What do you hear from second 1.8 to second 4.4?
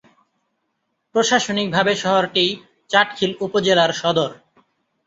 শহরটি চাটখিল উপজেলার সদর।